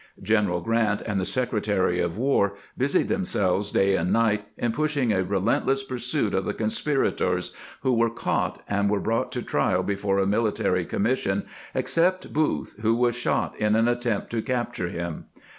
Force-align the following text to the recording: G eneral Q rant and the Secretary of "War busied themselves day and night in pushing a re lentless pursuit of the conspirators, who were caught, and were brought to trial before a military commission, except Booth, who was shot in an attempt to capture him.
G 0.19 0.33
eneral 0.33 0.63
Q 0.63 0.71
rant 0.71 1.03
and 1.03 1.21
the 1.21 1.25
Secretary 1.25 1.99
of 1.99 2.17
"War 2.17 2.55
busied 2.75 3.07
themselves 3.07 3.69
day 3.69 3.95
and 3.95 4.11
night 4.11 4.45
in 4.57 4.71
pushing 4.71 5.13
a 5.13 5.21
re 5.23 5.37
lentless 5.37 5.87
pursuit 5.87 6.33
of 6.33 6.43
the 6.43 6.55
conspirators, 6.55 7.53
who 7.81 7.93
were 7.93 8.09
caught, 8.09 8.63
and 8.67 8.89
were 8.89 8.99
brought 8.99 9.31
to 9.33 9.43
trial 9.43 9.83
before 9.83 10.17
a 10.17 10.25
military 10.25 10.85
commission, 10.87 11.45
except 11.75 12.33
Booth, 12.33 12.73
who 12.81 12.95
was 12.95 13.15
shot 13.15 13.55
in 13.59 13.75
an 13.75 13.87
attempt 13.87 14.31
to 14.31 14.41
capture 14.41 14.89
him. 14.89 15.25